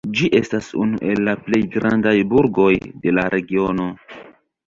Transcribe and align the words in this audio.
Ĝi 0.19 0.27
estas 0.37 0.67
unu 0.83 1.01
el 1.09 1.19
la 1.27 1.33
plej 1.49 1.59
grandaj 1.75 2.15
burgoj 2.31 2.71
de 3.05 3.13
la 3.17 3.27
regiono. 3.37 3.89